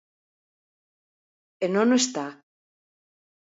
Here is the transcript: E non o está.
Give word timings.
E 1.63 1.65
non 1.73 1.87
o 1.95 1.97
está. 2.03 2.25